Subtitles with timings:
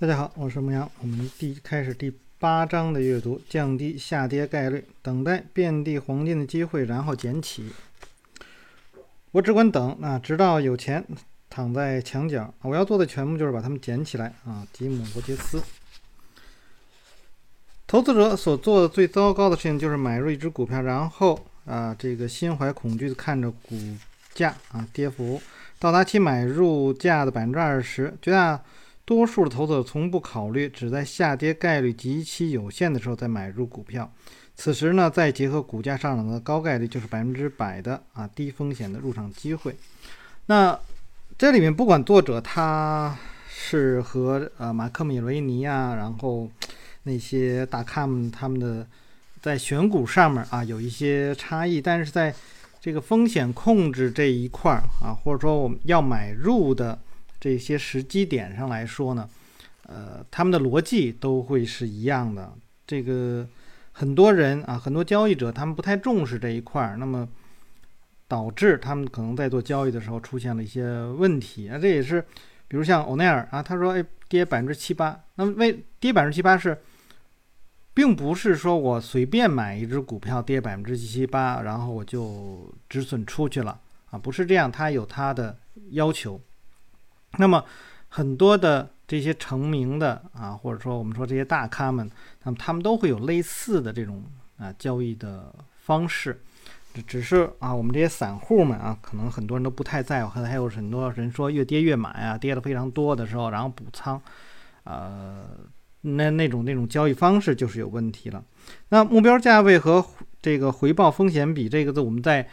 [0.00, 0.90] 大家好，我是牧羊。
[1.02, 7.70] 我们第开始第八章的阅读，降低下跌概率，等待遍地黄金的机会，然后捡起。
[9.32, 11.04] 我只管等啊，直到有钱
[11.50, 12.54] 躺在墙角。
[12.62, 14.66] 我要做的全部就是把它们捡起来啊。
[14.72, 15.62] 吉姆·罗杰斯。
[17.86, 23.78] 投资者所做的最糟糕的事情就是买入一只股票，然后啊，这个心怀恐惧的看着股
[24.32, 25.42] 价啊跌幅
[25.78, 28.58] 到达其买入价的百分之二十，绝大。
[29.10, 34.08] 多数的投资者从不考虑，只在下跌概率极其有限的时候再买入股票。
[34.54, 39.74] 此时呢，再结合股价上涨的高概率，就是百分之百的啊低风险的入场机会。
[40.46, 40.78] 那
[41.36, 43.18] 这里面不管作者他
[43.48, 46.48] 是和呃马克米雷尼啊，然后
[47.02, 48.86] 那些大咖们他们的
[49.42, 52.32] 在选股上面啊有一些差异，但是在
[52.80, 56.96] 这个风险控制这一块儿啊，或者说我们要买入的。
[57.40, 59.26] 这些时机点上来说呢，
[59.86, 62.52] 呃，他们的逻辑都会是一样的。
[62.86, 63.48] 这个
[63.92, 67.26] 很多人啊，很多交易者他们不太重视这一块儿，那么
[68.28, 71.78] 导致他们可能在做交易的时候出现了一些问题啊。
[71.78, 72.20] 这也是，
[72.68, 76.78] 比如像欧奈尔啊，他说哎跌百分之七八，那么为跌百分之七八是，
[77.94, 85.56] 并不是说我随便买一只股票跌百分之七八，然后我就止损出去了啊，不是这样，他有他的
[85.92, 86.40] 要求。
[87.38, 87.64] 那么，
[88.08, 92.10] 很多的这些成名的啊，或者说我们说这些大咖们，
[92.44, 94.24] 那么他们都会有类似的这种
[94.58, 96.40] 啊交易的方式，
[96.92, 104.20] 只只是啊我们这些散户们啊，可能很多人都不太在乎，可能还有很多人说越跌越买啊，跌的非常多的时候，然后补仓，
[104.84, 105.46] 呃，
[106.02, 108.44] 那那种那种交易方式就是有问题了。
[108.88, 110.04] 那目标价位和
[110.42, 112.48] 这个回报风险比这个字，我们在。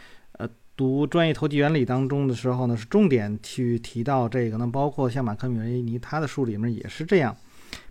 [0.78, 4.56] 读专业投机原理当中的时候呢，是重点去提到这个。
[4.58, 7.36] 那包括像马克米雷尼他的书里面也是这样，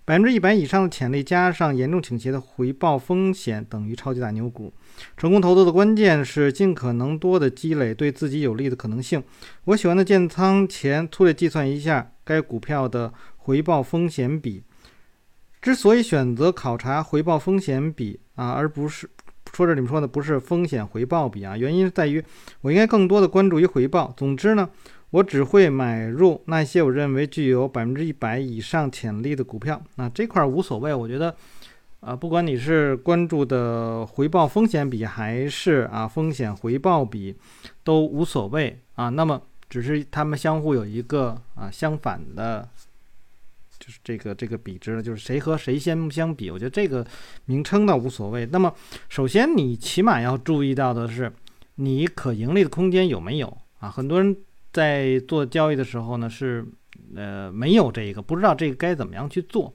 [0.05, 4.73] 百分之一百以上的潜力加上严重倾斜的回报风险等于超级大牛股。
[5.17, 9.21] 成功投资的关键是尽可能多的积累对自己有利的可能性。
[9.65, 14.63] 我喜欢的建仓前粗略计算一下该股票的回报风险比。
[15.61, 19.09] 之所以选择考察回报风险比啊，而不是。
[19.57, 22.23] 说这里面说的不是风险回报比啊，原因在于
[22.61, 24.13] 我应该更多的关注于回报。
[24.15, 24.69] 总之呢，
[25.09, 29.81] 我只会买入那些我认为具有百分之一百以上潜力的股票。
[29.95, 31.35] 那这块无所谓，我觉得，
[32.01, 37.35] 啊，不管你是关注的回报风险比还是啊风险回报比，
[37.83, 39.09] 都无所谓啊。
[39.09, 42.69] 那么只是它们相互有一个啊相反的。
[43.87, 47.07] 就是这个这个比值呢，就是谁和谁先相比，我觉得这个
[47.45, 48.45] 名称倒无所谓。
[48.47, 48.73] 那么，
[49.07, 51.31] 首先你起码要注意到的是，
[51.75, 53.89] 你可盈利的空间有没有啊？
[53.89, 54.35] 很多人
[54.73, 56.65] 在做交易的时候呢，是
[57.15, 59.73] 呃没有这个，不知道这个该怎么样去做。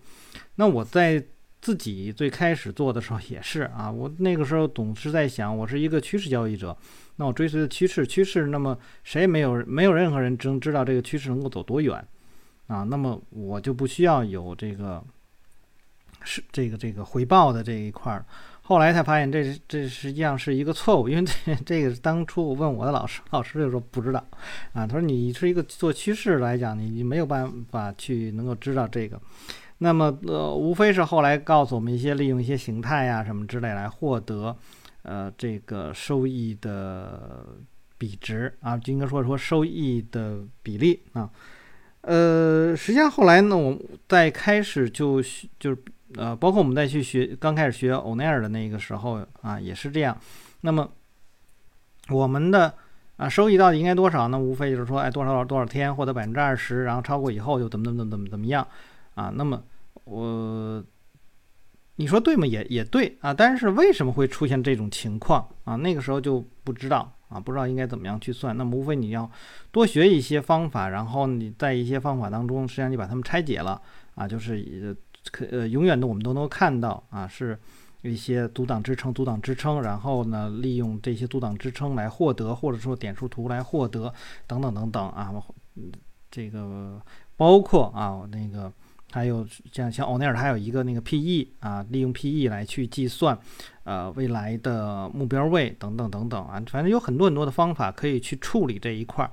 [0.56, 1.24] 那我在
[1.62, 6.76] 自己最开始做的时候也是啊，我那个时候总是在想，我是一个趋势交易者，
[7.16, 12.06] 那我追随的趋势，趋势，那么谁也没有没有任何人能知道这个趋势能够走多远。
[12.66, 15.02] 啊，那么我就不需要有这个
[16.22, 18.24] 是这个这个回报的这一块儿。
[18.64, 24.24] 后来才发现，这这实际上是一个错误，因为这这个当初我问我的老师，老师就说不知道。
[24.72, 29.20] 啊，他说你是一个做趋势来讲，你你没有办法去能够知道这个。
[29.78, 34.56] 那么呃，无非是后来告诉我们一些利用一些形态呀什么之类来获得
[35.02, 37.44] 呃这个收益的
[37.98, 41.28] 比值啊，就应该说说收益的比例啊。
[42.02, 45.22] 呃，实际上后来呢，我在开始就
[45.58, 45.78] 就是
[46.16, 50.16] 呃，包括我们在去学刚开始学欧奈尔的那个时候啊，也是这样。
[50.62, 50.90] 那么
[52.08, 52.74] 我们的
[53.16, 54.38] 啊收益到底应该多少呢？
[54.38, 58.66] 无非就是说，哎，多少多少天获得百分之二十，然后超过以后就怎么怎么怎么怎么样
[59.14, 59.32] 啊？
[59.36, 59.62] 那么
[60.04, 60.84] 我
[61.96, 62.44] 你说对吗？
[62.44, 63.32] 也也对啊。
[63.32, 65.76] 但是为什么会出现这种情况啊？
[65.76, 67.16] 那个时候就不知道。
[67.32, 69.30] 啊，不知道应该怎么样去算，那么无非你要
[69.70, 73.80] 多学一些方法，然后你在一些方法当中，实际上你把它们拆解了
[74.14, 74.94] 啊，就是呃
[75.30, 77.58] 可呃永远的我们都能看到啊，是
[78.02, 84.12] 有一些阻挡支撑、阻挡支撑，然后呢利用这些阻挡支撑来获得，或者说点数图来获得
[84.46, 85.32] 等等等等啊，
[86.30, 87.00] 这个
[87.36, 88.72] 包括啊那个。
[89.12, 93.38] 还有像像欧奈尔，还有一个那个 PE 啊，利用 PE 来去计算，
[93.84, 99.30] 呃，未来的目标位等等等等啊，反正有很多很多的方法可以去处理这一块儿。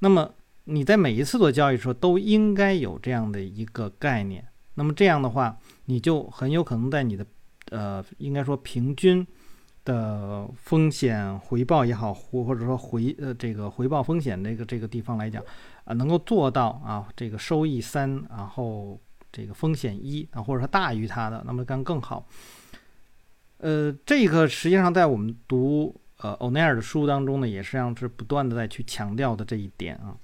[0.00, 0.28] 那么
[0.64, 4.44] 你在每一次做交易的时候，都应该有这样的一个概念。
[4.74, 7.24] 那么这样的话，你就很有可能在你的
[7.70, 9.24] 呃，应该说平均
[9.84, 15.40] 的风险回报也好，或或者说回呃这个回报风险这个这个地方来讲
[15.84, 18.98] 啊，能够做到啊这个收益三，然后。
[19.32, 22.26] 这个风险一啊，或者说大于它的，那么干更好。
[23.58, 30.14] 呃，这个实际上在我们读呃欧奈尔的书当中呢，也实际上是不断的在去强调的这一点啊。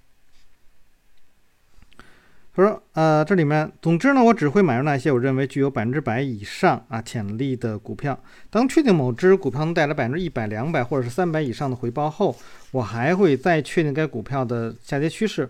[2.54, 8.18] 他说，呃，这里面，总之呢，我只会买入那些我认为具有百分之百以上啊潜力的股票。
[8.50, 12.36] 当确定某只股票能带来百分之一百、两百或者是三百以上的回报后，
[12.72, 15.48] 我还会再确定该股票的下跌趋势。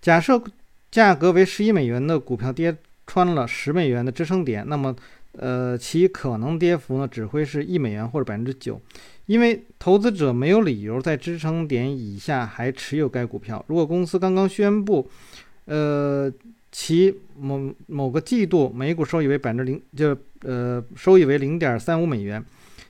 [0.00, 0.42] 假设
[0.92, 4.94] 价格为十一美元的股票跌穿了十美元的支撑点，那么，
[5.32, 8.80] 呃，其可能跌幅呢只会是一美元或者百分之九，
[9.26, 13.64] 因为投资者没有理由在支撑点以下还持有该股票。
[13.68, 15.08] 如果公司刚刚宣布，
[15.64, 16.30] 呃，
[16.70, 22.44] 其某某个季度每股收益为百分之零，就呃收益为零点三五美元。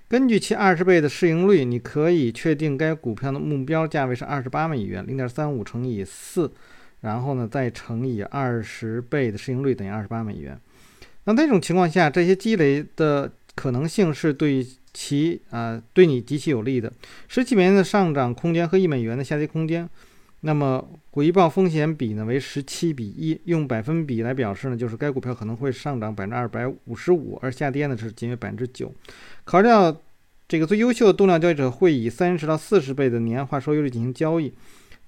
[0.09, 5.07] 根据其二十倍的市盈率，你可以确定该股票的目标价位是二十八美元。
[5.07, 6.53] 零点三五乘以四，
[7.03, 10.59] 然后呢再乘以二十倍的市盈率等于二十八美元。
[11.25, 16.93] 那这种情况下，这些积累的可能性是对其啊对你极其有利的。
[17.29, 19.89] 十七美元的上涨空间和一美元的下跌空间。
[20.45, 28.93] 那么回报风险比呢为十七比一，用百分比来表示呢，就是该股票可能会上涨百分之二百五十五，而下跌呢是仅为百分之九。
[29.45, 29.97] 考虑到
[30.49, 34.53] 这个最优秀的动量交易者会以三十到四十倍的年化收益率进行交易，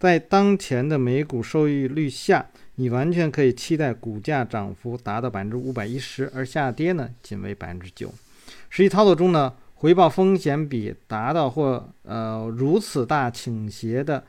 [0.05, 8.13] 在当前的每股收益率下，你完全可以期待股价涨幅达到百分之五百一十，而下跌呢仅为百分之九。
[8.69, 14.23] 实际操作中呢，回报风险比达到或呃如此大倾斜的。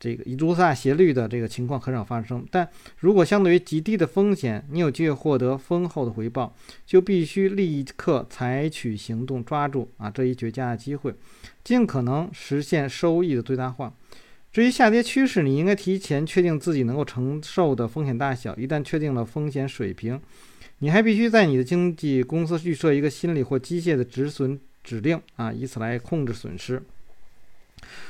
[0.00, 2.68] 这个如此大斜率的这个情况很少发生，但
[2.98, 6.52] 如果相对于极低的风险，你有机会获得丰厚的回报，
[6.84, 11.14] 就必须立刻采取行动，抓住啊这一绝佳的机会，
[11.62, 13.94] 尽可能实现收益的最大化。
[14.52, 18.54] 至于下跌趋势，你应该提前确定自己能够承受的风险大小。
[18.56, 20.20] 一旦确定了风险水平，
[20.80, 26.82] 你还必须在你的经纪公司预设一个心理或机械的止损指令啊，以此来控制损失。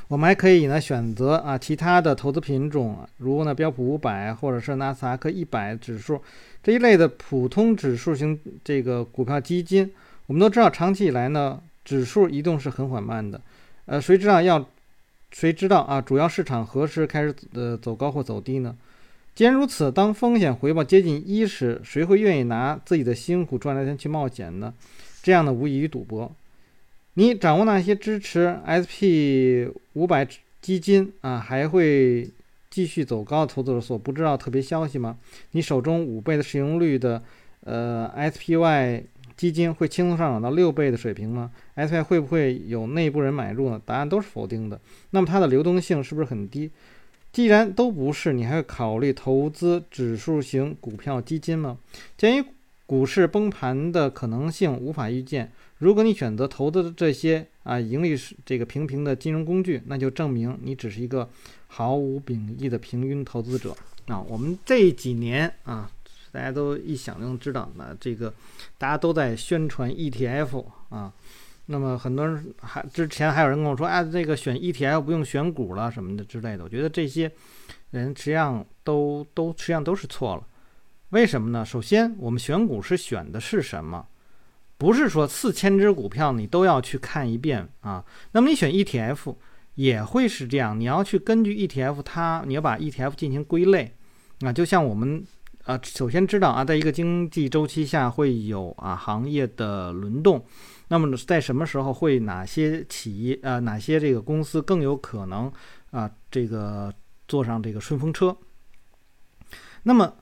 [0.09, 6.21] 我们还可以呢选择啊其他的投资品种，如呢标普五百或者是纳斯达克一百指数
[6.63, 9.93] 这一类的普通指数型这个股票基金。
[10.27, 13.41] 我们都知道，长期以来呢指数移动是很缓慢的。
[13.85, 14.67] 呃，谁知道要
[15.31, 16.01] 谁知道啊？
[16.01, 18.77] 主要市场何时开始呃走高或走低呢？
[19.35, 24.75] 既然如此，当风险回报接近一时，谁会愿意拿自己的辛苦赚来的钱去冒险呢？
[25.23, 26.31] 这样呢无异于赌博。
[27.15, 30.27] 你掌握那些支持 SP 五百
[30.61, 32.29] 基金啊，还会
[32.69, 35.17] 继续走高投资者所不知道特别消息吗？
[35.53, 37.23] 你手中五倍的市盈率的
[37.65, 39.03] 呃 SPY
[39.41, 43.81] 基金会轻松上涨到六倍的水平吗？S P 会不会有内部人买入呢？
[43.87, 44.79] 答案都是否定的。
[45.13, 46.71] 那么它的流动性是不是很低？
[47.33, 51.79] 既然都不是，你还会考虑投资指数型股票基金吗？
[52.19, 52.45] 鉴于
[52.85, 55.51] 股市崩盘的可能性无法预见。
[55.79, 61.27] 如果你选择投资这些啊盈利是这个平平的金融工具，那就证明你只是一个
[61.67, 64.21] 毫无秉义的平庸投资者啊。
[64.21, 65.91] 我们这几年啊，
[66.33, 68.33] 大家都一想就能知道，那这个
[68.79, 71.13] 大家都在宣传 ETF 啊。
[71.67, 76.65] 那么很多人还之前还有人跟我说，哎，这个选 ETF 不用选股了什么的之类的。
[76.65, 77.31] 我觉得这些
[77.91, 80.47] 人实际上都都实际上都是错了。
[81.11, 81.65] 为什么呢？
[81.65, 84.07] 首先，我们选股是选的是什么？
[84.79, 89.37] 不是说四千只股票你都要去看一遍啊，那么你选 ETF
[89.75, 93.95] 也会是这样，你要去根据 ETF 它，你要把 ETF 进行归类
[94.41, 95.23] 啊，就像我们
[95.71, 100.45] 呃首先知道啊，在一个经济周期下会有啊行业的轮动，
[100.89, 105.51] 那么在什么时候会哪些企业呃哪些这个公司更有可能
[105.93, 106.93] 啊这个
[107.29, 108.37] 坐上这个顺风车，
[109.85, 110.13] 那么。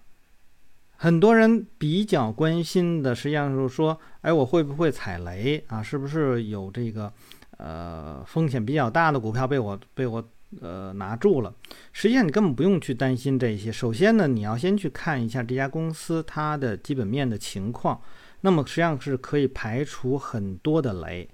[1.00, 5.80] 很多人比较关心的，实际上就是说，哎，我会不会踩雷啊？
[5.80, 7.12] 是不是有这个
[7.56, 10.20] 呃风险比较大的股票被我被我
[10.60, 11.54] 呃拿住了？
[11.98, 13.72] 实际上你根本不用去担心这些。
[13.72, 18.00] 首先呢，你要先去看一下这家公司它的基本面的情况，
[18.42, 21.28] 那么实际上是可以排除很多的雷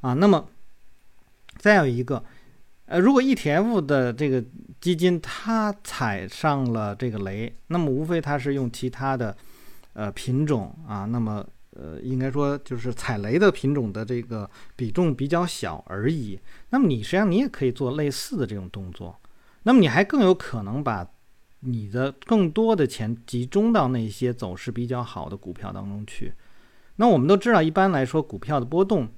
[0.00, 0.12] 啊。
[0.14, 0.48] 那么
[1.58, 2.24] 再有一个。
[2.86, 4.44] 呃，如果 ETF 的这个
[4.80, 9.36] 基金它踩上了这个雷，那么无非它是用其他的
[9.92, 16.36] 呃品种啊，那么呃应该说就是踩雷的品种的这个比重比较小而已。
[16.70, 19.16] 那么你实际上你也可以做类似的这种动作，
[19.62, 21.06] 那么你还更有可能把
[21.60, 26.32] 你的更多的钱集中到那些走势比较好的股票当中去。
[26.96, 29.08] 那我们都知道，一般来说股票的波动。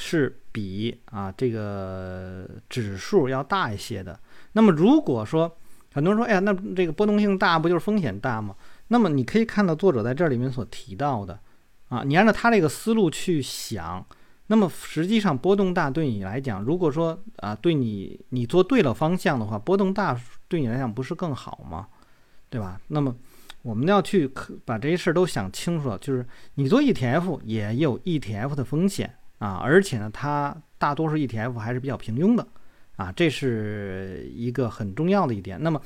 [0.00, 4.16] 是比啊这个指数要大一些的。
[4.52, 5.52] 那么如果说
[5.92, 8.54] 很多人说，哎呀，那这个波动性大不就是风险大吗？
[8.86, 11.40] 那么你可以看到作者在这里面所提到的，
[11.88, 14.06] 啊，你按照他这个思路去想，
[14.48, 21.86] 那么实际上波动大对你来讲，如果说啊，对你你做对了方向的话，波动大对你来讲不是更好吗？
[22.48, 22.80] 对吧？
[22.88, 23.14] 那么
[23.60, 24.28] 我们要去
[24.64, 32.46] 把这些事儿都想清楚了，就是你做 ETF 也有 ETF 的风险啊，而且呢，它大多数 ETF 还是比较平庸的
[32.96, 35.62] 啊，这是一个很重要的一点。
[35.62, 35.78] 那么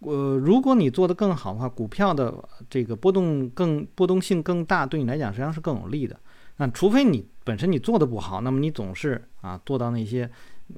[0.00, 2.34] 呃，如果你做得更好的话，股票的
[2.68, 6.18] 这个波动更波动性更大，对你来讲实际上是更有利的。
[6.56, 10.30] 那除非你本身你做的不好，那么你总是啊做到那些，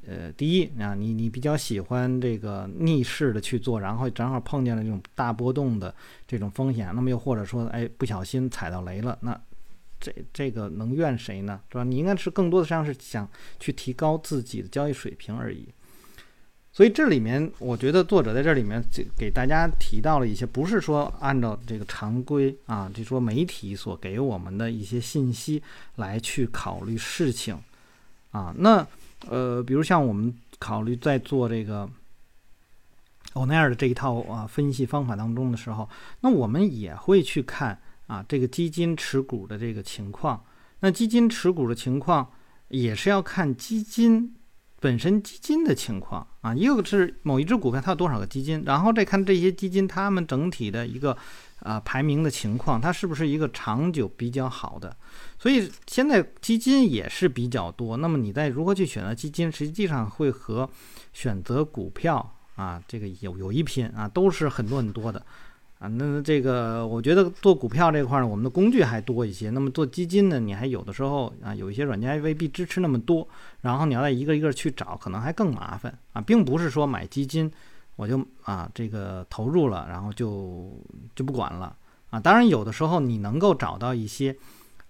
[0.07, 5.95] 呃，第一啊，你你比较喜欢这个逆势的去做，然后正好碰见了这种大波动的
[6.27, 9.39] 这种风险，那么又或者说哎不小心踩到雷了，那
[10.01, 11.61] 这这个能怨谁呢？
[11.71, 11.85] 是吧？
[11.85, 13.29] 你应该是更多的实际上是想
[13.59, 15.69] 去提高自己的交易水平而已。
[16.75, 25.63] 所以这里面，我觉得作者在这里面给给大家提到了一些，不是说按照这个常规啊，就说媒体所给我们的一些信息
[25.97, 27.59] 来去考虑事情
[28.31, 28.55] 啊。
[28.57, 28.87] 那
[29.29, 31.87] 呃，比如像我们考虑在做这个
[33.35, 35.87] 欧奈尔的这一套啊分析方法当中的时候，
[36.21, 40.43] 那我们也会去看啊这个基金持股的这个情况。
[40.81, 42.27] 那基金持股的情况
[42.69, 44.35] 也是要看基金。
[44.83, 51.17] 本身基金的情况啊，一个是某一只股票它有多少个基金，然后再看这些基金它们整体的一个
[51.61, 54.95] 啊排名的情况，它是不是一个长久比较好的。
[55.39, 60.69] 所以现在基金也是比较多，那么你在如何去选择基金，实际上会和
[61.13, 65.25] 选择股票啊这个有有一拼啊，都是很多很多的。
[65.83, 69.51] 啊，那这个我觉得做股票这块呢，我们的工具还多一些。
[69.51, 73.27] 那么做基金呢，你还有的时候啊，有一些软件还未必支持那么多，
[73.63, 77.51] 然后你要再一个一个去找，可能还更麻烦啊，并不是说买基金
[77.97, 80.73] 我就啊这个投入了，然后就
[81.17, 81.77] 就不管了
[82.11, 82.21] 啊。
[82.21, 84.37] 当然有的时候你能够找到一些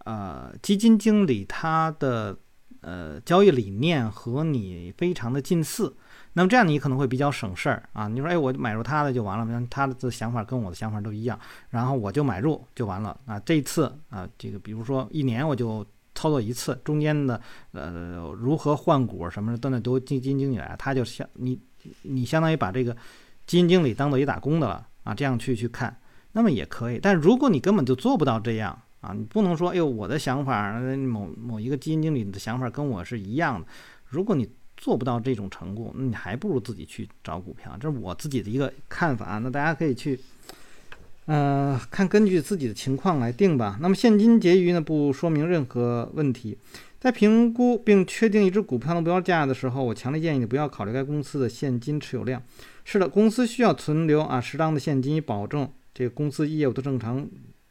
[0.05, 2.37] 呃基金经理他的
[2.83, 5.97] 呃交易理念和你非常的近似。
[6.35, 8.09] 那么这样你可能会比较省事儿啊！
[8.09, 13.39] 你说，哎，我买入他的就完了，他的这想法跟我的想法都一样，然后我就买入就完了啊！
[13.41, 15.85] 这一次啊，这个比如说一年我就
[16.15, 17.39] 操作一次，中间的
[17.73, 21.61] 呃如何换股什么的，都那都基金经理来，他就相你
[22.01, 22.95] 你相当于把这个
[23.47, 25.15] 基金经理当做一打工的了啊！
[25.15, 25.95] 这样去去看，
[26.33, 26.99] 那么也可以。
[26.99, 33.67] 但如果你根本就做不到这样啊，你不能说，哎呦，我的想法某某一个基金经理的想法跟我是一样的，
[34.07, 34.49] 如果你。
[34.83, 37.77] 做不到这种程度，那你还不如自己去找股票。
[37.81, 40.19] 这是我自己的一个看法，那大家可以去，
[41.27, 43.79] 呃，看根据自己的情况来定吧。
[43.81, 46.59] 那么现金结余呢，不说明任何问题。
[46.99, 52.43] 在评估并确定一只股票的目标价的时候，我强烈建议你不要考虑该公司的现金持有量。
[52.85, 57.25] 是的，公司需要存留啊适当的现金，以保证这个公司业务的正常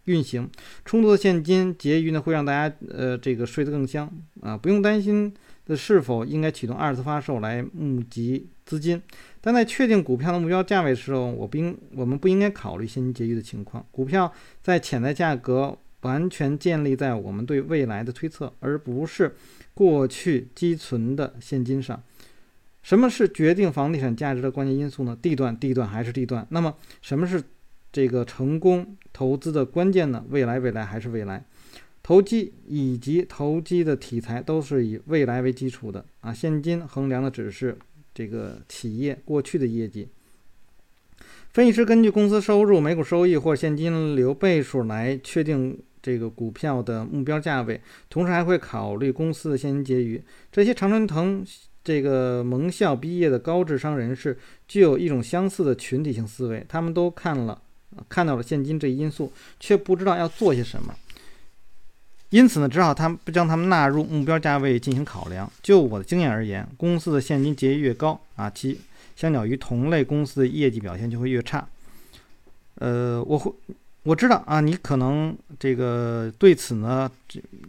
[0.06, 0.50] 运行。
[0.86, 5.34] 充足的现金结余呢，会让大家呃这个睡得更香啊，不用担心。
[5.75, 9.01] 是否应该启动二次发售来募集资金？
[9.40, 13.86] 但在确定股票的目标价位的时候，我不应我们不应该考虑现金结余的情况。
[13.92, 19.36] 股票在潜在价格完全建立在我们对未来的推测，而不是
[19.74, 22.01] 过去积存的现金上。
[22.84, 25.16] 什么是决定房地产价值的关键因素呢？
[25.22, 26.46] 地段，地段还是地段？
[26.50, 27.44] 那么什么是
[27.92, 30.25] 这个成功投资的关键呢？
[30.30, 31.46] 未来，未来还是未来？
[32.03, 37.77] 投机以及投机的题材都是以未来为基础的啊，现金衡量的只是
[38.13, 40.08] 这个企业过去的业绩。
[41.53, 47.79] 分析师根据公司收入、每股收益或现金流倍数来确定这个股票的目标价位，
[48.10, 50.22] 同时还会考虑公司的现金结余。
[50.51, 51.46] 这些常春藤
[51.84, 57.62] 这个盟校毕业的高智商人士具有一种相似的群体性思维，他们都看了
[58.08, 60.96] 看到了现金这一因素，却不知道要做些什么。
[62.31, 65.50] 因此呢，只好他们不将他们纳入目标价位进行考量。
[65.61, 68.79] 就我的经验而言，公司的现金结余越高啊，其
[69.15, 71.67] 相较于同类公司的业绩表现就会越差。
[72.75, 73.53] 呃，我会
[74.03, 77.11] 我知道啊，你可能这个对此呢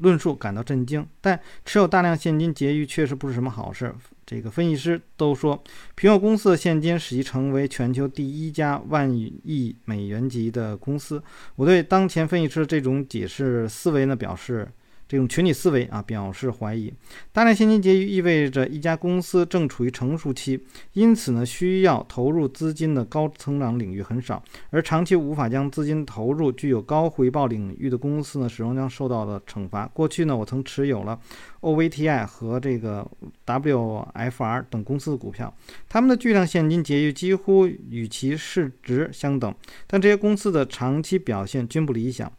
[0.00, 3.92] 论述感到震惊，但持有大量现金结余确实不是什么好事。
[4.32, 5.62] 这个分析师都说，
[5.94, 11.22] 苹果公司的现金使其成为全球第一家万亿美元级的公司。
[11.56, 14.66] 我对当前分析师这种解释思维呢表示
[15.12, 16.90] 这种群体思维啊表示怀疑。
[17.32, 20.58] 大量现金结余意味着一家公司正处于成熟期，
[20.94, 29.86] 因此呢，需要投入资金的高增长领域很少，而长期无法将资金投入具有高回报领域的公司呢，始终将受到的惩罚。
[29.88, 31.20] 过去呢，我曾持有了
[31.60, 33.06] OVTI 和这个
[33.44, 35.54] WFR 等公司的股票，
[35.90, 39.54] 他们的巨量现金结余几乎与其市值相等，
[39.86, 42.32] 但这些公司的长期表现均不理想。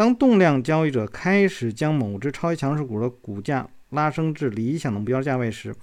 [0.00, 5.76] 当动量交易者开始将某只超级强势股的股价拉升至理想的目标价位时，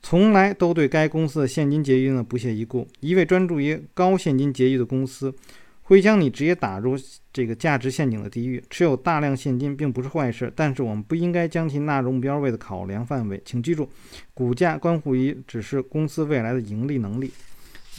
[0.00, 2.86] 从来都对该公司的现金结余呢不屑一顾。
[3.00, 5.34] 一味专注于高现金结余的公司，
[5.82, 6.94] 会将你直接打入
[7.32, 8.62] 这个价值陷阱的地狱。
[8.70, 13.42] 持有大量现金并不是坏事，但是我们不应该将其纳入目标位的考量范围。
[13.44, 13.90] 请记住，
[14.32, 17.32] 股价关乎于只是公司未来的盈利能力。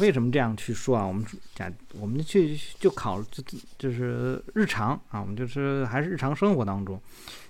[0.02, 1.06] 为什么这样去说啊？
[1.06, 3.44] 我们假我们去就考就
[3.78, 7.00] 就是日常啊，我们就是还是日常生活当中，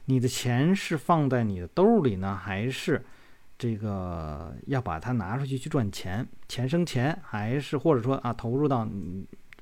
[0.06, 3.04] 你的钱是放在你的兜里呢，还是
[3.58, 8.86] 这个要把它拿出去去赚钱，钱生钱，还是或者说啊投入到，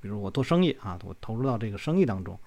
[0.02, 2.38] 比如我做生意啊，我投入到这个生意当中，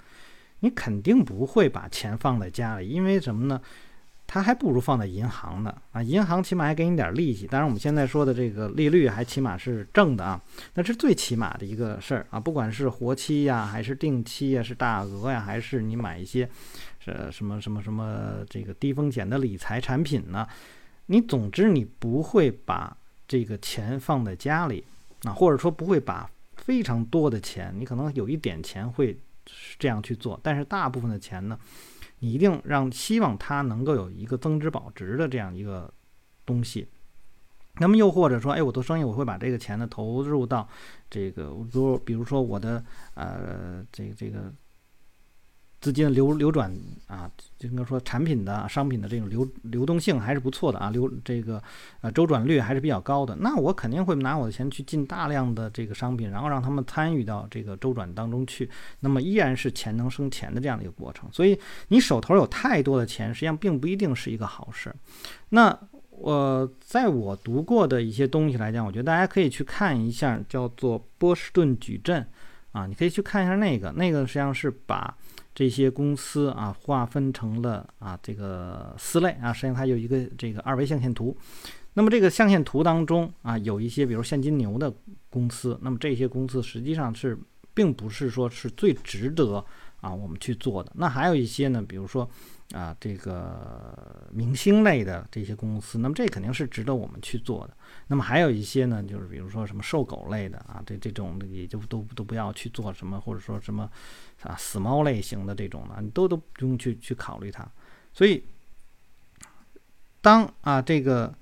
[0.61, 3.61] 你肯定不会把钱放在家里，因为什么呢？
[4.32, 6.02] 它还不如放在银行呢啊！
[6.02, 10.40] 银行起码还给你点利息，当然我们现在说的这个利率还起码是正的啊，
[10.72, 12.40] 那是最起码的一个事儿啊。
[12.40, 16.48] 不管是活期呀，还是定期呀，是大额呀，还是你买一些
[16.98, 20.48] 是什么什么什么这个低风险的理财产品呢？
[21.04, 22.96] 你总之你不会把
[23.28, 24.82] 这个钱放在家里
[25.24, 29.14] 啊，或者说不会把非常多的钱，你可能有一点钱会
[29.78, 31.58] 这样去做，但是大部分的钱呢？
[32.22, 35.92] 你一定让希望它能够有一个增值保值的这样一个
[36.46, 36.86] 东西，
[37.80, 40.68] 那么又或者说，哎，我做生意我会把这个钱呢投入到
[41.10, 44.52] 这个，比如比如说我的呃这个这个。
[45.82, 46.72] 资金流流转
[47.08, 51.60] 啊，就应该说产品的商品的这种流流动性还是不错的啊，流这个
[52.02, 53.34] 呃周转率还是比较高的。
[53.40, 58.70] 那我肯定会拿我的钱去进大量的这个商品，然后让他们参与到这个周转当中去。
[59.00, 61.28] 那么依然是钱能生钱的这样的一个过程。
[61.32, 61.58] 所以
[61.88, 64.94] 你手头有太多的钱，实际上并不一定是一个好事。
[65.48, 65.76] 那
[66.10, 72.24] 我在我读过的一些东西来讲，我觉得大家可以去看一下，叫做波士顿矩阵
[72.70, 75.12] 啊，你可以去看一下那个，那个实际上是把。
[75.54, 81.37] 这些公司啊，划分成了啊这个四类啊，实际上它有一个这个二维象限图。
[81.94, 84.92] 那么这个象限图当中啊，有一些比如现金牛的
[85.29, 87.38] 公司，那么这些公司实际上是
[87.74, 89.62] 并不是说是最值得
[90.02, 90.92] 啊我们去做的。
[90.94, 92.28] 那还有一些呢，比如说。
[92.72, 97.76] 啊，这个明星类的这些公司，那么这肯定是值得我们去做的。
[98.06, 103.90] 那么还有一些呢，就是比如说什么瘦狗类的啊，这这种也就都都不要去做什么，或者说什么
[104.40, 107.70] 啊死猫类型的这种的，你都都不用去去考虑它。
[108.14, 108.42] 所以，
[110.22, 111.34] 当啊这个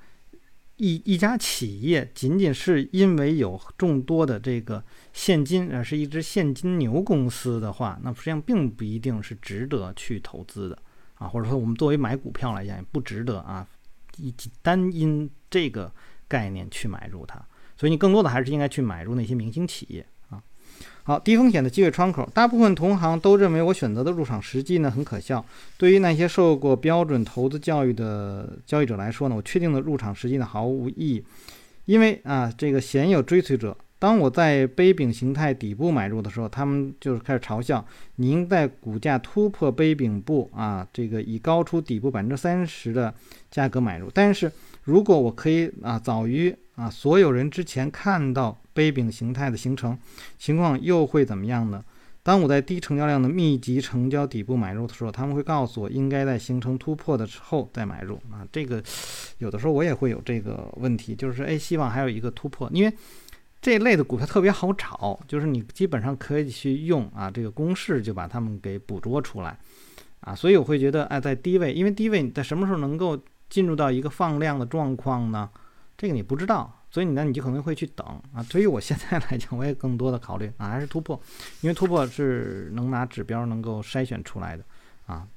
[0.81, 10.79] 一一家企业仅仅是因为有众多的这个现金啊，是一只现金牛公司的话，那实际上并不一定是值得去投资的。
[11.17, 13.69] 啊，或者说我们作为买股票来讲，也不值得啊，
[14.17, 15.93] 一单因这个
[16.27, 17.39] 概念去买入它，
[17.77, 20.07] 所以你更多的还是应该去买入那些明星企业。
[21.11, 25.45] 好，低风险的机会窗口，大部分同行都认为我选择的入场时机呢很可笑。
[25.77, 31.25] 对于那些受过标准投资教育的交易者来说呢，我确定的入场时机呢毫无意义，
[31.87, 33.77] 因为啊，这个鲜有追随者。
[33.99, 43.13] 当我在杯柄形态底部买入的时候，他们就是开始嘲笑你应在股价突破杯柄部啊，这个以高出底部百分之三十的
[43.51, 44.09] 价格买入。
[44.15, 44.51] 但是
[44.85, 49.99] 如果我可以啊早于啊所有人之前看到杯柄形态的形成，
[50.39, 51.85] 情况又会怎么样呢？
[52.23, 58.47] 当我在低成交量的密集成交底部买入的时候，他们会告诉我应该在形成突破的时候再买入啊。
[58.51, 58.83] 这个
[59.39, 62.93] 有的时候我也会有这个问题，就是哎希望还有一个突破，因为。
[63.63, 69.55] 这类的股票特别好找，就是你基本上可以去用啊这个公式就把它们给捕捉出来，
[70.21, 75.51] 啊，所以我会觉得哎，在低位，因为低位你在什么时候能够进入到一个放量的状况呢？
[76.01, 78.43] 这个你不知道，所以你呢你就可能会去等啊。
[78.49, 81.21] 对于我现在来讲，我也更多的考虑啊还是突破，
[81.61, 84.65] 因为突破是能拿指标能够筛选出来的
[85.05, 85.29] 啊。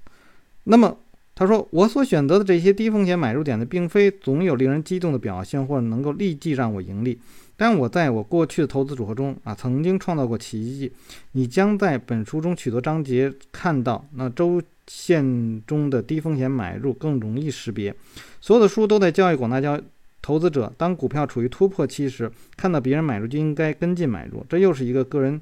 [0.63, 0.97] 那么
[1.36, 7.19] 他说我所选择的这些低风险买入点呢，并非总有令人激动的表现或者能够立即让我盈利。
[7.58, 10.93] 但我在我过去的投资组合中啊，曾经创造过奇迹。
[11.34, 17.93] 你将在本书中许多章节看到，那周线中的低风险买入更容易识别。
[18.39, 19.80] 所有的书都在教育广大交
[20.23, 24.43] 投资者，当股票处于突破期时，看到别人买入就应该跟进买入。
[24.49, 25.39] 这又是一个个人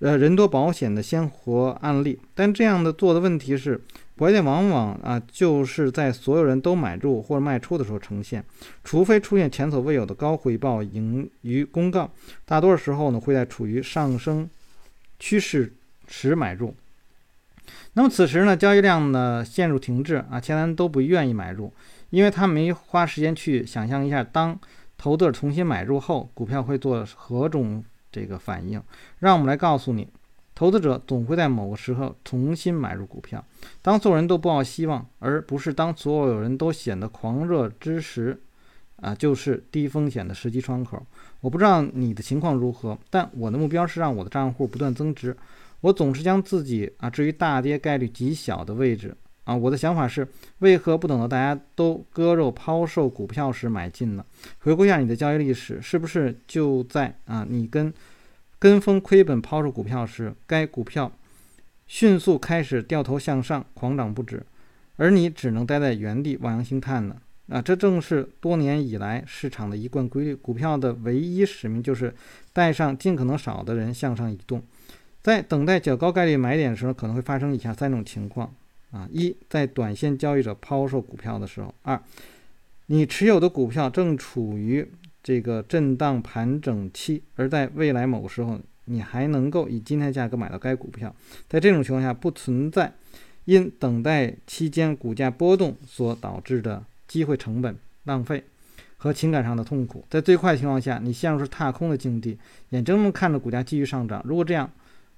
[0.00, 2.18] 呃人多保险的鲜活案例。
[2.34, 3.80] 但这样的做的问题是，
[4.18, 8.44] 拐点往往啊就是在所有人都买入或者卖出的时候呈现，
[8.82, 12.10] 除非出现前所未有的高回报盈余公告，
[12.44, 14.50] 大多数时候呢会在处于上升
[15.20, 15.72] 趋势
[16.08, 16.74] 时买入。
[17.94, 21.72] 那么此时呢，交易量呢陷入停滞啊，其他人都不愿意买入，
[22.14, 24.56] 因为他没花时间去想象一下，当
[24.96, 28.80] 投资者重新买入后，股票会做何种这个反应。
[29.18, 30.06] 让我们来告诉你，
[30.54, 33.44] 投资者总会在某个时候重新买入股票，
[33.82, 38.40] 当所有人都抱希望，而不是当所有人都显得狂热之时，
[39.00, 41.04] 啊，就是低风险的时机窗口。
[41.40, 45.36] 我不知道你的情况如何，但我的目标是让我的账户不断增值。
[45.80, 49.54] 我总是将自己啊置于大跌概率极小的位置啊。
[49.54, 50.26] 我的想法是，
[50.58, 54.24] 为何不等到大家都割肉抛售股票时买进呢？
[54.58, 57.92] 回顾一下你的交易历史，是不是就在啊你跟
[58.58, 61.12] 跟风亏本抛售股票时，该股票
[61.86, 64.44] 迅速开始掉头向上，狂涨不止，
[64.96, 67.16] 而你只能待在原地望洋兴叹呢？
[67.50, 70.34] 啊，这正是多年以来市场的一贯规律。
[70.34, 72.14] 股票的唯一使命就是
[72.54, 74.62] 带上尽可能少的人向上移动。
[75.22, 78.50] 在等待较高概率买点的时候，可能会发生以下三种情况
[78.94, 82.00] 啊：一，在短线交易者抛售股票的时候；二，
[82.86, 84.88] 你持有的股票正处于
[85.20, 91.12] 这个震荡盘整期，而在未来某个时候，你还能够以今天价格买到该股票。
[91.48, 92.92] 在这种情况下，不存在
[93.46, 98.44] 因等待期间股价波动所导致的机会成本浪费
[98.96, 100.04] 和情感上的痛苦。
[100.08, 104.22] 在最坏情况下，你陷入是踏空的境地，眼睁睁看着股价继续上涨。
[104.24, 104.70] 如果这样，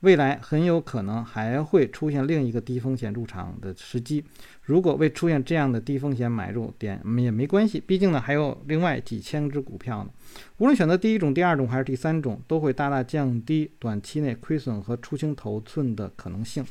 [0.06, 4.24] 未来很有可能还会出现另一个低风险入场的时机。
[4.62, 10.10] 如果未出现这样的低风险买入点也没关系，毕竟呢还有另外几千只股票呢。
[10.58, 16.64] 无论选择第一种、第二种还是第三种，都会大大降低短期内亏损和出清头寸的可能性。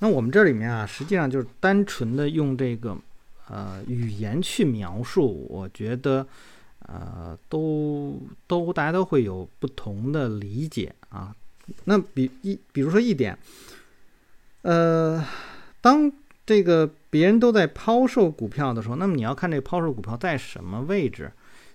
[0.00, 2.94] 那我们这里面啊，实际上就是单纯的用这个
[3.48, 6.26] 呃语言去描述，我觉得
[6.80, 11.34] 呃都都大家都会有不同的理解啊。
[11.84, 13.36] 那比一，比如说一点，
[14.62, 15.24] 呃，
[15.80, 16.10] 当
[16.46, 21.30] 这个别人都在抛售股票的时候，那么你要看这抛售股票在什么位置，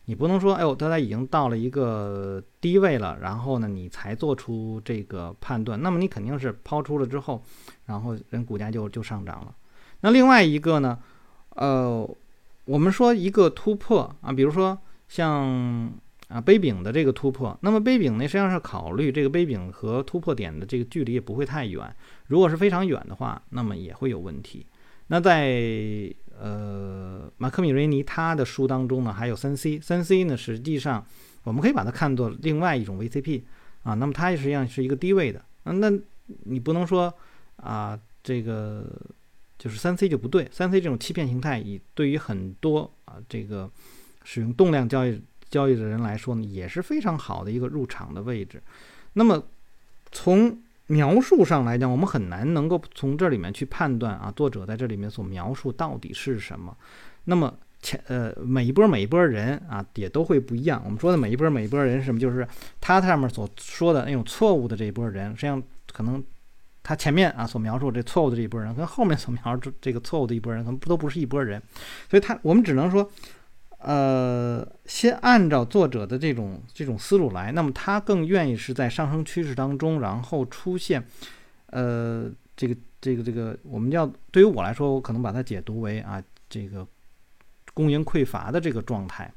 [0.05, 7.43] 你不能说，哎呦，它已经到了一个低位了，然后呢，你才做出这个判断，那么你肯定是抛出了之后，
[7.85, 9.53] 然后人股价就就上涨了。
[10.01, 10.97] 那另外一个呢，
[11.49, 12.09] 呃，
[12.65, 14.77] 我们说一个突破啊，比如说
[15.07, 15.91] 像。
[16.29, 21.95] 啊，杯柄的这个突破，那么杯柄呢，实际上是考虑这个杯柄和突破点的这个距离也不会太远。
[22.27, 24.65] 如果是非常远的话，那么也会有问题。
[25.07, 31.05] 那在呃马克米瑞尼他的书当中呢，还有三 C，三 C 呢，实际上
[31.43, 33.41] 我们可以把它看作另外一种 VCP
[33.83, 33.93] 啊。
[33.93, 35.43] 那么它实际上是一个低位的。
[35.65, 35.91] 嗯，那
[36.45, 37.13] 你不能说
[37.57, 38.85] 啊，这个
[39.59, 40.47] 就是三 C 就不对。
[40.51, 43.69] 三 C 这种欺骗形态，以对于很多啊这个
[44.23, 45.21] 使用动量交易。
[45.53, 48.59] 交易的人来说呢，也是非常好的一个入场的位置。
[49.13, 49.43] 那么
[50.11, 56.75] 从描述上来讲，我们很难能够从这里面去判断啊，作者在这里面所描述到底是什么。
[57.25, 60.81] 那么前呃每一波每一波人啊，也都会不一样。
[60.83, 62.19] 我们说的每一波每一波人是什么？
[62.19, 62.47] 就是
[62.81, 65.61] 他上面所说的那种错误的这一波人，实际上
[65.91, 66.23] 可能
[66.81, 71.61] 他前面啊所描述这错误的这一波人，跟后面所描述这个错误的一波人，可能都不是一波人。
[72.09, 73.07] 所以他我们只能说。
[73.85, 81.05] 呃，先按照作者的这种这种思路来，那么他更愿意是在上升趋势当中，然后出现，
[81.65, 86.87] 呃，这个这个这个，我们要对于我来说，我可能把它解读为啊，这个
[87.73, 89.29] 供应匮乏的这个状态。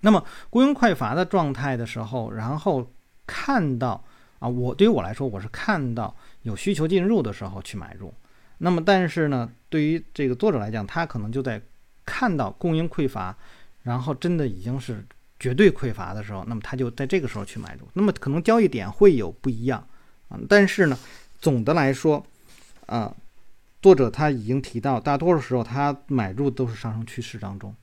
[0.00, 2.86] 那么供应匮乏的状态的时候，然后
[3.26, 4.04] 看到
[4.38, 8.12] 啊，我对于我来说，我是看到有需求进入的时候去买入。
[8.58, 11.62] 那么但是呢，对于这个作者来讲，他可能就在。
[12.04, 13.36] 看到供应匮乏，
[13.82, 15.04] 然后真的已经是
[15.38, 17.88] 绝对匮乏的时候，那么他就在这个时候去买入。
[17.94, 19.86] 那么可能交易点会有不一样
[20.28, 20.98] 啊，但是呢，
[21.38, 22.24] 总的来说，
[22.86, 23.14] 啊，
[23.80, 27.74] 作者他已经提到，大多数时候他买入都是上升趋势当中，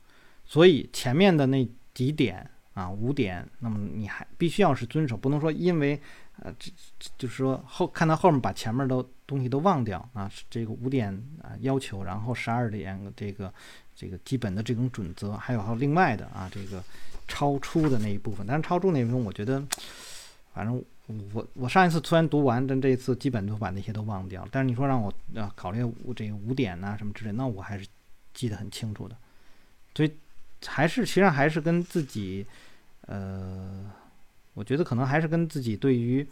[0.46, 6.00] 所以前面的那几点啊五点，那么你还必须要是遵守，不能说因为
[6.42, 6.72] 呃这
[7.18, 11.12] 就是说后看到后面把前面的东西都忘掉啊，这个五点
[11.42, 13.54] 啊要求，然后十二点这个。
[14.00, 16.84] 这个基本的这种准则，还有还有另外的啊，这个
[17.28, 19.60] 超出的那一部分，但是超出那部分，我觉得，
[20.54, 20.86] 反正
[21.34, 24.48] 我我上一次突然读完，但这一次基本都把那些都忘掉。
[24.52, 27.88] 但是你说让我啊考虑五这个五点呐什么之类，那我还是
[28.36, 29.18] 记得很清楚的。
[29.96, 30.12] 所以
[30.68, 32.46] 还是实际上还是跟自己，
[33.08, 33.84] 呃，
[34.54, 36.26] 我觉得可能还是跟自己对于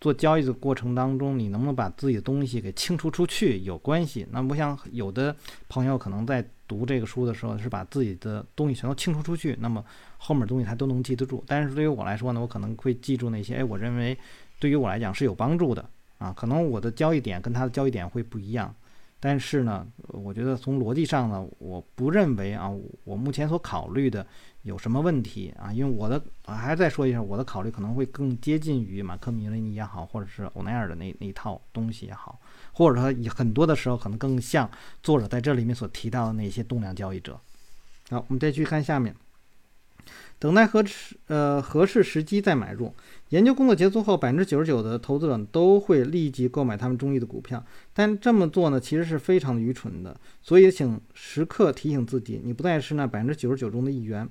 [0.00, 4.26] 做交易的过程当中，你能不能把自己的东西给清除出去有关系。
[4.30, 5.34] 那我想有的
[5.68, 9.84] 朋友可能在读这个书的时候是把自己的东西全都清除出去，那么
[10.18, 11.42] 后面东西他都能记得住。
[11.46, 14.18] 但是对于我来说呢，我可能会记住那些，哎，我认为
[14.58, 16.32] 对于我来讲是有帮助的啊。
[16.36, 18.74] 可能我的交易点跟他的交易点会不一样，
[19.20, 22.68] 但是呢，我觉得从逻辑上呢，我不认为啊，
[23.04, 24.26] 我目前所考虑的。
[24.62, 25.72] 有什么问题啊？
[25.72, 32.40] 因为我的，我还再说一下，我的考虑可能会更接近于马克·米勒尼也好，或者是欧奈尔的那那一套东西也好，
[32.72, 34.70] 或者说很多的时候可能更像
[35.02, 37.38] 作者在这里面所提到的那些动量交易者。
[38.10, 39.14] 好，我们再去看下面，
[40.38, 42.92] 等待合适呃合适时机再买入。
[43.30, 50.14] 研究工作结束后，百分之九十九的投资者都会立即购买他们中意的股票，但这么做呢，其实是非常愚蠢的。
[50.42, 54.28] 所以，请时刻提醒自己，你不再是那百分之九十九中的一员。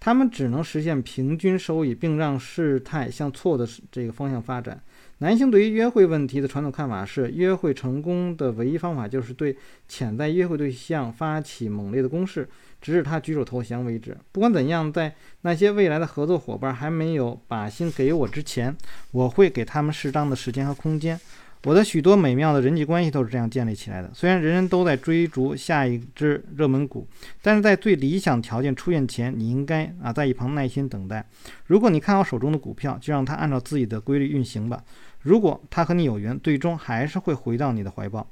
[0.00, 4.80] 他们只能实现平均收益，并让事态向错的这个方向发展。
[5.18, 9.56] 男性对于约会问题的传统看法是，约会成功的唯一方法就是对
[9.88, 12.48] 潜在约会对象发起猛烈的攻势。
[12.80, 14.16] 直至他举手投降为止。
[14.32, 18.76] 不管怎样，在那些未来的合作伙伴还没有把心给我之前，
[19.10, 21.18] 我会给他们适当的时间和空间。
[21.64, 24.08] 我的许多美妙的人际关系都是这样建立起来的。
[24.14, 27.04] 虽然人人都在追逐下一只热门股，
[27.42, 31.26] 但是在最理想条件出现前，你应该啊在一旁耐心等待。
[31.66, 34.80] 如果你看好手中的股票，就让它按照自己的规律运行吧。
[35.22, 38.24] 如果它和你有缘，最终还是会回到你的怀抱。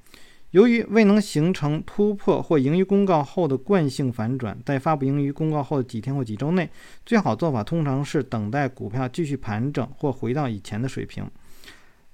[0.53, 6.71] 由于未能形成突破或盈余公告后的惯性反转，在发布盈余公告后的几天或几周内，
[7.05, 11.29] 最好做法通常是等待股票继续盘整或回到以前的水平。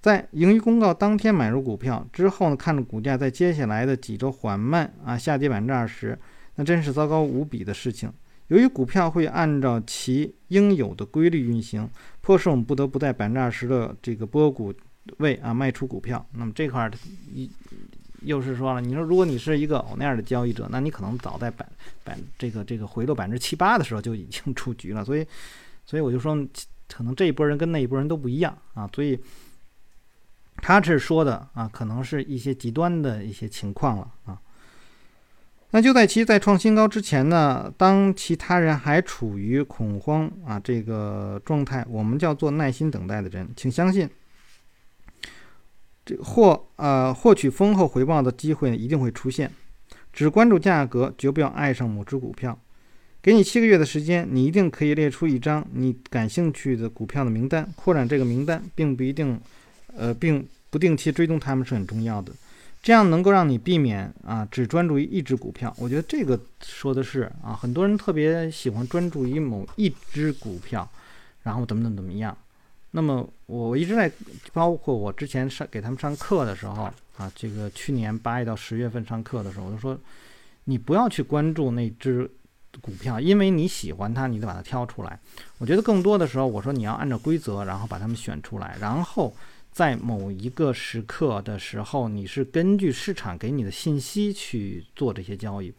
[0.00, 6.18] 在盈余公告当天买入股票之后呢，看着股价在接下来的几周缓慢啊下跌百分之二十，
[6.56, 8.12] 那真是糟糕无比的事情。
[8.48, 11.88] 由于股票会按照其应有的规律运行，
[12.20, 14.74] 迫使我们不得不在百分之二十的这个波谷
[15.18, 16.26] 位啊卖出股票。
[16.32, 16.90] 那么这块
[17.32, 17.48] 一。
[18.24, 21.66] 又是说了，你说如果你是一个那样的交易者，那你可能早在百
[22.04, 25.04] 百这个这个回落百分之七八的时候就已经出局了。
[25.04, 25.26] 所以，
[25.84, 26.36] 所以我就说，
[26.88, 28.88] 可能这一波人跟那一波人都不一样啊。
[28.94, 29.18] 所以，
[30.56, 34.38] 他是说的啊，可能是一些极端的一些情况了啊。
[35.70, 44.08] 那就在其在创新高之前呢，当其他人还处于恐慌啊这个状态，我们叫做耐心等待的人，请相信。
[46.04, 49.50] 这获呃获取丰厚回报的机会呢一定会出现，
[50.12, 52.58] 只关注价格，绝不要爱上某只股票。
[53.22, 57.68] 给你七个月的时间，你一定可以列出一张你感兴趣的股票的名单。
[57.76, 59.40] 扩展这个名单，并不一定，
[59.96, 62.32] 呃，并不定期追踪它们是很重要的。
[62.82, 65.72] 这样能够让你避免啊只专注于一只股票。
[65.78, 70.90] 我觉得这个说的是啊，很多人特别喜欢专注于某一只股票，
[71.44, 72.36] 然后怎么怎么怎么样。
[72.94, 74.12] 那么我一直在，
[74.52, 76.82] 包括我之前上给他们上课的时候
[77.16, 79.98] 啊，这个去年八月到十月份上课的时候，我就说，
[80.64, 82.30] 你不要去关注那只
[82.80, 85.18] 股票，因为你喜欢它，你得把它挑出来。
[85.58, 89.34] 我觉得更多的时候，我说你要按照规则，然后把它们选出来，然后
[89.70, 95.72] 在某一个时刻的时候，你是根据市场给你的信息去做这些交易。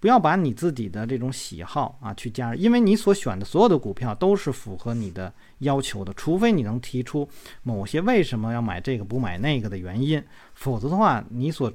[0.00, 7.28] 不要把你自己的这种喜好啊去加，因为你所选的所有的股票都是符合你的要求的，除非你能提出
[7.62, 10.22] 某些为什么要买这个不买那个的原因，
[10.54, 11.72] 否则的话，你所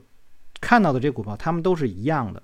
[0.62, 2.42] 看到的这股票，它们都是一样的。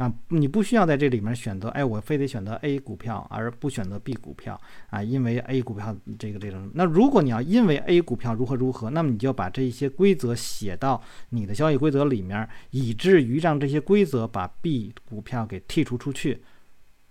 [0.00, 4.58] 啊，你不需要在这里面选择，哎，我非得选择 A 股票而不选择 B 股票
[4.88, 6.70] 啊，因为 A 股票这个这种。
[6.72, 16.42] 那如果你要因为 A 股票如何如何，那么你就要把这些规则写到你的交易规则里面，以至于让这些规则把 B 股票给剔除出去。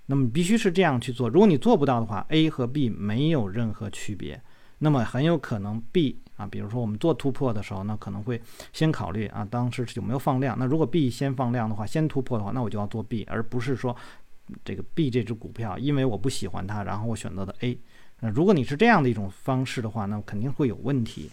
[0.08, 1.30] 那么必须是这样去做。
[1.30, 4.42] 如果你做不到的话，A 和 B 没有任何区别。
[4.80, 8.42] 那么很有可能 B 啊，比如说我们做突破的时候，那可能会
[8.74, 10.58] 先考虑啊，当时有没有放量。
[10.58, 13.96] 那如果 B 先放量的话，先突破的话，那我就要做 B，而不是说
[14.64, 17.78] 这个 B 这只股票，因为我不喜欢它，然后我选择的 A。
[18.22, 21.30] 那如果你是这样的一种方式的话，那肯定会有问题。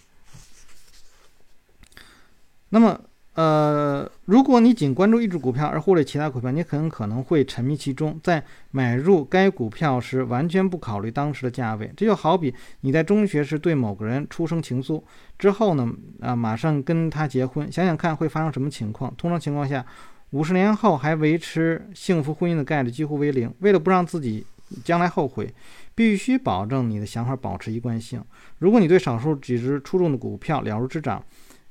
[2.69, 2.99] 那么。
[3.37, 11.93] 呃，如果你仅关注一只股票而忽略其他股票，你很可能会沉迷其中，在买入该股票时完全不考虑当时的价位。
[11.95, 15.03] 这就好比你在中学时对某个人出生情愫，
[15.37, 15.87] 之后呢，
[16.19, 19.13] 啊，马上跟他结婚，想想看会发生什么情况？
[19.15, 19.85] 通常情况下，
[20.31, 23.53] 五十年后还维持幸福婚姻的概率几乎为零。
[23.59, 24.43] 为了不让自己
[24.83, 25.53] 将来后悔，
[25.93, 28.19] 必须保证你的想法保持一贯性。
[28.57, 31.23] 如果你对少数几只出众的股票了如指掌，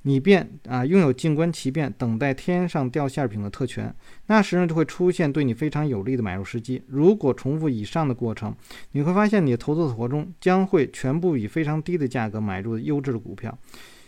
[0.07, 3.93] 你便啊拥有静观其变、等待天上掉馅儿饼的特权。
[4.27, 6.81] 那时呢就会出现对你非常有利的买入时机。
[6.87, 8.55] 如果重复以上的过程，
[8.93, 13.59] 你会发现你的投资组合中将会全部以非常低的价格买入优质的股票。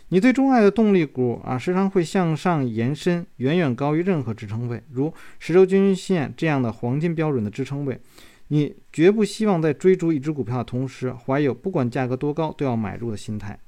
[0.07, 7.99] 你最钟爱的动力股啊，时常会向上延伸，远远高于任何支撑位，如十周均线这样的黄金标准的支撑位。
[8.47, 13.59] 你绝不希望在追逐一只股票的同时，怀有不管价格多高都要买入的心态。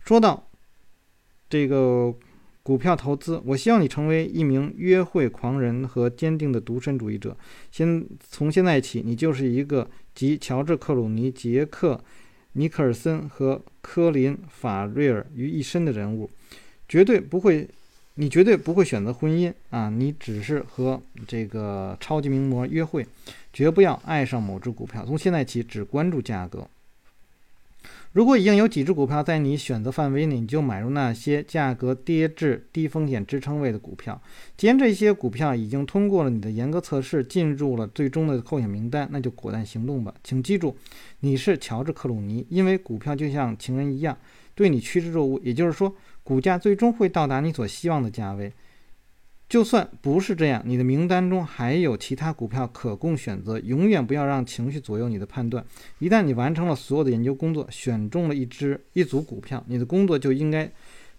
[0.00, 0.45] 说到
[1.48, 2.14] 这个
[2.62, 7.36] 股票投资，我希望你成为一名约会狂人和坚定的独身主义者。
[7.70, 12.00] 先从现在起，你就是一个集乔治·克鲁尼、杰克。
[12.58, 16.30] 尼克尔森和科林·法瑞尔于一身的人物，
[16.88, 17.68] 绝对不会，
[18.14, 19.90] 你绝对不会选择婚姻啊！
[19.90, 23.06] 你只是和这个超级名模约会，
[23.52, 25.04] 绝不要爱上某只股票。
[25.04, 26.66] 从现在起，只关注价格。
[28.16, 34.18] 如果已经有几只股票在你选择范围内，你就买入那些价格跌至低风险支撑位的股票。
[34.56, 40.14] 既然这些股票已经通过了你的严格测试，进入了最终的候选名单，那就果断行动吧。
[40.24, 40.74] 请记住，
[41.20, 44.16] 你是乔治·克鲁尼，因为股票就像情人一样，
[44.54, 45.38] 对你趋之若鹜。
[45.44, 48.50] 也就是说，股价最终会到达你所希望的价位。
[49.48, 53.60] 就算不是这样，你的名单中还有其他股票可供选择。
[53.60, 55.64] 永远不要让情绪左右你的判断。
[56.00, 60.68] 一旦你完成了所有的研究工作，选中了一只一组股票，你的工作就应该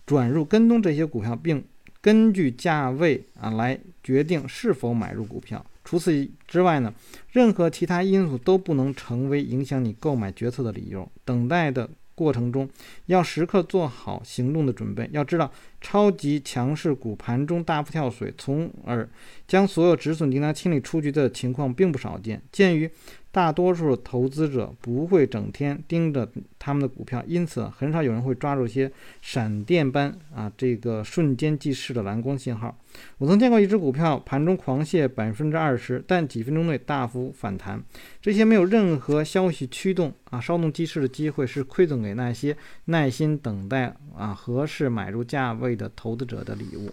[0.05, 1.63] 转入跟踪这些股票，并
[2.01, 5.65] 根据价位啊来决定是否买入股票。
[5.85, 6.93] 除此之外呢，
[7.31, 11.09] 任何其他因素都不能成为影响你购买决策的理由。
[11.23, 11.89] 等待的。
[12.17, 12.67] 过程中
[13.05, 15.07] 要时刻做好行动的准备。
[15.13, 19.07] 要知道，超级强势股盘中大幅跳水，从而
[19.47, 22.41] 将所有止损订单清理出局的情况并不少见。
[22.51, 22.89] 鉴于
[23.31, 32.75] 大多数投资者不会整天盯着他们的股票，因此很少有人会抓住一些闪电般啊这个瞬间即逝的蓝光信号。
[33.19, 37.83] 我曾见过一只股票盘中狂泻百分之二十，但几分钟内大幅反弹。
[38.19, 46.91] 这些没有任何消息驱动啊稍纵即逝的机会，是馈赠给那些耐心等待啊合适买入价位的投资者的礼物。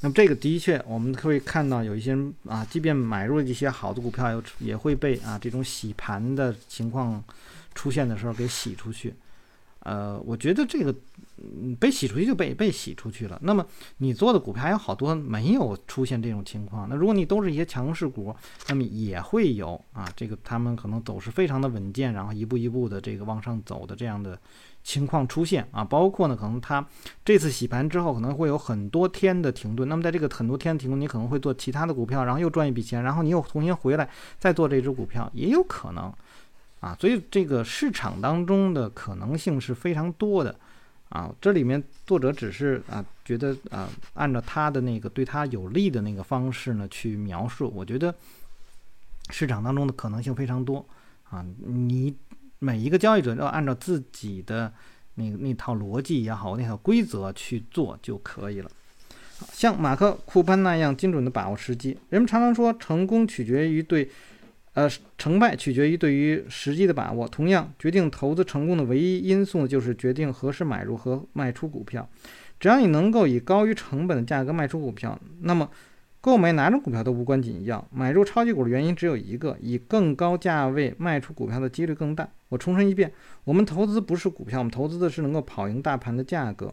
[0.00, 7.22] 那么这个的确，我们可以看到有一些人啊，即便买入一些好的股票，也也会被啊这种洗盘的情况
[7.74, 9.14] 出现的时候给洗出去。
[9.84, 10.94] 呃，我觉得这个
[11.78, 13.38] 被洗出去就被被洗出去了。
[13.42, 13.64] 那么
[13.98, 16.88] 你做的股票还有好多没有出现这种情况。
[16.88, 18.34] 那如果你都是一些强势股，
[18.68, 24.38] 那么也会有啊，这个他们可能走势非常的稳健，然后一步一步的这个往上走的这样的。
[24.84, 26.84] 情况出现啊，包括呢，可能它
[27.24, 29.88] 这次洗盘之后可能会有很多天的停顿。
[29.88, 36.12] 那么在这个很多天的停顿，你可能会做其他的股票，然后又赚一笔钱，然后你又重新回来再做这只股票，也有可能
[36.82, 36.94] 啊。
[37.00, 40.54] 所以这个市场当中的可能性是非常多的
[41.08, 41.34] 啊。
[41.40, 47.72] 这里面作者只是啊觉得啊按照他的那个对他有利的那个方式呢去描述。
[47.74, 48.14] 我觉得
[49.30, 50.86] 市场当中的可能性非常多
[51.30, 52.14] 啊，你。
[52.64, 54.72] 每一个交易者要按照自己的
[55.16, 58.70] 那那套逻辑也好，那套规则去做就可以了。
[59.52, 64.08] 像马克库潘那样精准的把握时机，人们常常说成功取决于对，
[64.74, 67.28] 呃，成败取决于对于时机的把握。
[67.28, 72.08] 同样，决定投资成功的唯一因素就是决定何时买入和卖出股票。
[72.58, 75.68] 只要你能够以高于成本的价格卖出股票，那么。
[76.24, 82.28] 购买哪种股票都无关紧要，买入超级股的原因只有一个：以更高价位卖出股票的几率更大。
[82.48, 86.72] 我重申一遍，我们投资不是股票，我们投资的是能够跑赢大盘的价格。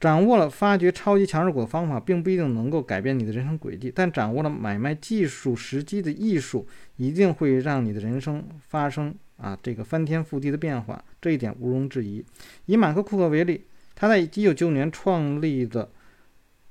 [0.00, 11.04] 掌握了发掘超级强势股的方法，并不一定能够改变你的人生轨迹，但掌握了买卖技术时机的艺术，一定会让你的人生发生啊这个翻天覆地的变化。
[11.20, 12.24] 这一点毋庸置疑。
[12.64, 13.62] 以马克库克为例，
[13.94, 15.90] 他在1995年创立的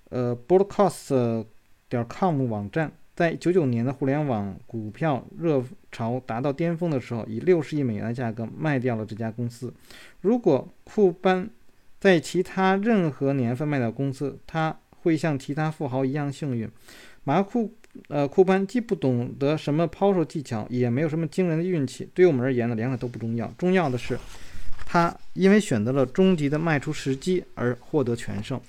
[0.09, 1.45] 呃 Broadcast。
[1.89, 9.73] 点 com 网站在九九年的互联网股票热潮达到巅峰的时候，以六十亿美元的价格卖掉了这家公司。
[10.21, 11.49] 如果库班
[11.99, 16.69] 在其他任何年份卖掉公司，他会像其他富豪一样幸运。
[17.25, 17.73] 马库
[18.07, 22.09] 呃库班既不懂得什么抛售技巧，也没有什么惊人的运气。
[22.13, 23.51] 对我们而言呢，两者都不重要。
[23.57, 24.17] 重要的是，
[24.85, 28.59] 他因为选择了终极的卖出时机而获得全胜。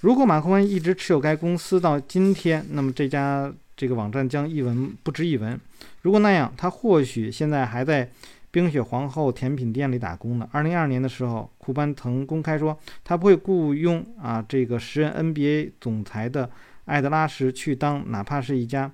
[0.00, 5.58] 如果马克文一直持有该公司到今天，那么这家这个网站将一文不值一文。
[6.02, 8.10] 如果那样，他或许现在还在
[8.54, 10.48] 冰雪皇后甜品店里打工的。
[10.52, 16.48] 二零二二年的时候，库班曾公开说，他不会雇佣啊这个时任 NBA 总裁的
[16.84, 18.88] 艾德拉什去当哪怕是一家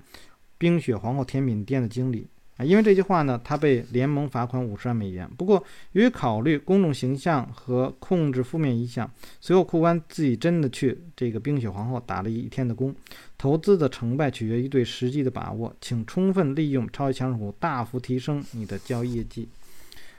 [0.57, 2.27] 冰雪皇后甜品店的经理。
[2.63, 5.29] 因为这句话呢，他被联盟罚款五十万美元。
[5.37, 5.63] 不过，
[5.93, 9.09] 由于考虑公众形象和控制负面影响，
[9.39, 12.95] 随后库湾自己真的去这个冰雪皇后打了一天的工。
[13.37, 19.49] 投资的成败取决于对时机的把握，请充分利用超级强势股，大幅提升你的交易业绩。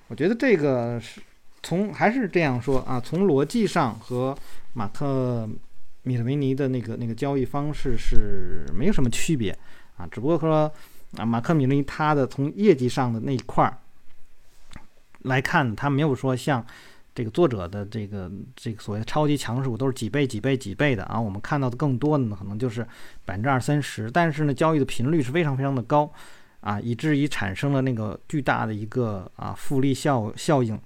[0.08, 1.20] 我觉得这个是
[1.62, 4.36] 从还是这样说啊，从逻辑上和
[4.74, 5.48] 马克
[6.02, 9.56] 米特维尼的那个那个交易方式是没有什么区别
[9.96, 10.70] 啊，只不过说
[11.16, 13.78] 啊，马克米特尼他的从业绩上的那一块儿
[15.22, 16.64] 来看，他没有说像。
[17.14, 22.82] 这个作者的这个这个所谓超级强势股都是几倍几倍几倍的啊，我们看到的更多的呢，可能就是
[23.26, 26.10] 百分之二三十，但是呢，交易的频率是非常非常的高
[26.60, 30.80] 啊，以至于产生了那个巨大的一个啊复利效效应，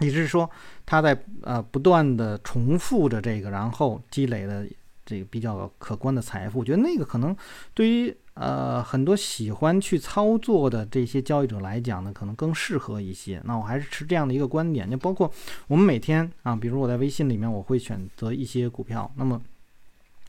[0.00, 0.50] 也就是说，
[0.86, 4.66] 他在呃不断的重复着这个，然后积累的
[5.04, 6.60] 这个比较可观的财富。
[6.60, 7.36] 我觉得那个可能
[7.74, 8.16] 对于。
[8.36, 13.40] 呃，很多喜欢去操作的这些交易者来讲呢，可能更适合一些。
[13.46, 15.32] 那我还是持这样的一个观点，就包括
[15.68, 19.40] 我们每天啊，比如我在微信里面，我会选择一些股票，那么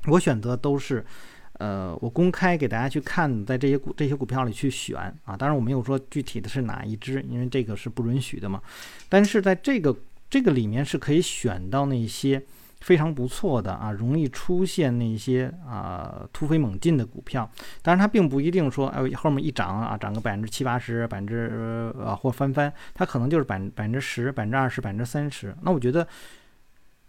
[0.05, 1.05] 我选择都是，
[1.59, 5.35] 呃，我公开给大家去看，在这些股这些股票里去选啊。
[5.35, 8.61] 当然我没有说具体的是哪一只，因为这个是不允许的嘛。
[9.09, 9.93] 但是在这个
[10.29, 12.41] 这个里面是可以选到那些。
[12.81, 17.49] 非常不错的啊，容易出现那些啊突飞猛进的股票，
[17.81, 25.55] 当然它并不一定说哎后面一涨啊涨个百分之七八十，百分之呃或翻番，它可能就是百百分之十、百分之二十、百分之三十。
[25.63, 26.07] 那我觉得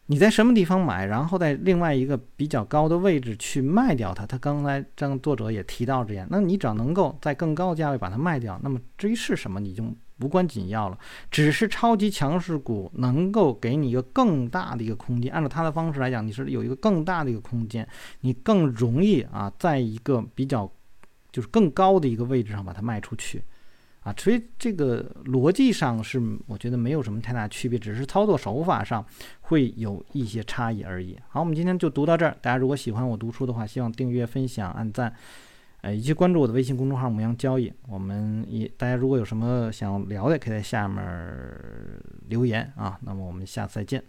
[0.06, 9.84] 你在什么地方买，然后在另外一个比较高的位置去卖掉它，他刚才这样作者也提到这样，那你只要能够在更高的价位把它卖掉，那么至于是什么，你就。
[10.20, 10.98] 无关紧要了，
[11.30, 15.32] 只是超级强势股能够给你一个更大的一个空间。
[15.32, 17.86] 按照它的方式来讲，你是有一个更大的一个空间，
[18.20, 20.70] 你更容易啊，在一个比较
[21.30, 23.42] 就是更高的一个位置上把它卖出去
[24.00, 24.12] 啊。
[24.18, 29.04] 所以这个逻辑上是我觉得没有什么太大区别，只是操作手法上
[29.40, 31.16] 会有一些差异而已。
[31.28, 32.36] 好，我们今天就读到这儿。
[32.42, 35.14] 大家如果喜欢我读书的话，希望订阅、分享、按赞。
[35.80, 37.72] 呃，以及关注我的微信公众号“牧羊交易”。
[37.88, 41.04] 我们也大家如果有什么想聊的，可以在下面
[42.28, 42.98] 留言啊。
[43.02, 44.02] 那么我们下次再见。